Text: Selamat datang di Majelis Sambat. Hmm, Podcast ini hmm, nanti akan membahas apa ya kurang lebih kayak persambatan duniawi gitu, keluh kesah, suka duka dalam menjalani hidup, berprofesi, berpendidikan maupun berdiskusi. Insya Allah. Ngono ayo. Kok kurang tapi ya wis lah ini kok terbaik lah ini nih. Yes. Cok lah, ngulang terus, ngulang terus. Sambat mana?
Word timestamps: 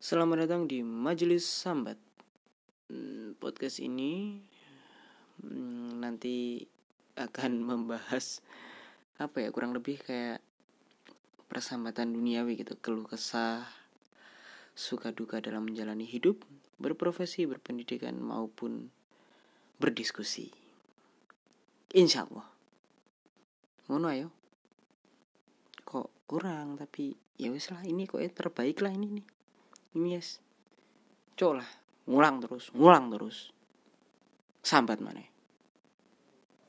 Selamat 0.00 0.48
datang 0.48 0.64
di 0.64 0.80
Majelis 0.80 1.44
Sambat. 1.44 2.00
Hmm, 2.88 3.36
Podcast 3.36 3.84
ini 3.84 4.40
hmm, 5.44 6.00
nanti 6.00 6.64
akan 7.20 7.60
membahas 7.68 8.40
apa 9.20 9.44
ya 9.44 9.52
kurang 9.52 9.76
lebih 9.76 10.00
kayak 10.00 10.40
persambatan 11.52 12.16
duniawi 12.16 12.64
gitu, 12.64 12.80
keluh 12.80 13.04
kesah, 13.04 13.68
suka 14.72 15.12
duka 15.12 15.44
dalam 15.44 15.68
menjalani 15.68 16.08
hidup, 16.08 16.48
berprofesi, 16.80 17.44
berpendidikan 17.44 18.16
maupun 18.16 18.88
berdiskusi. 19.76 20.48
Insya 21.92 22.24
Allah. 22.24 22.48
Ngono 23.92 24.06
ayo. 24.08 24.32
Kok 25.84 26.24
kurang 26.24 26.80
tapi 26.80 27.12
ya 27.36 27.52
wis 27.52 27.68
lah 27.68 27.84
ini 27.84 28.08
kok 28.08 28.24
terbaik 28.32 28.80
lah 28.80 28.96
ini 28.96 29.20
nih. 29.20 29.39
Yes. 29.94 30.38
Cok 31.34 31.52
lah, 31.58 31.70
ngulang 32.06 32.38
terus, 32.44 32.70
ngulang 32.70 33.10
terus. 33.10 33.50
Sambat 34.62 35.02
mana? 35.02 35.24